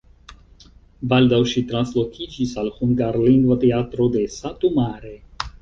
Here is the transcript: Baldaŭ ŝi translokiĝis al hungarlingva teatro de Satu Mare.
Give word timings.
Baldaŭ 1.11 1.41
ŝi 1.51 1.63
translokiĝis 1.73 2.55
al 2.63 2.73
hungarlingva 2.81 3.61
teatro 3.67 4.11
de 4.17 4.29
Satu 4.41 4.77
Mare. 4.81 5.17